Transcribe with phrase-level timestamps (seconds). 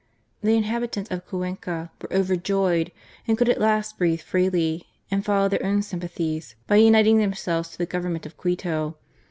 [0.41, 2.91] The inhabitants of Cuenca were overjoyed,
[3.27, 7.77] and could at last breathe freely and follow their own sympathies by uniting themselves to
[7.77, 8.97] the Government of Quito.